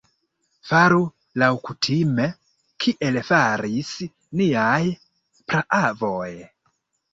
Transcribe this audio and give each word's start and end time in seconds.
Faru 0.69 1.03
laŭkutime, 1.41 2.25
kiel 2.85 3.21
faris 3.29 3.93
niaj 4.43 4.83
praavoj! 5.55 6.29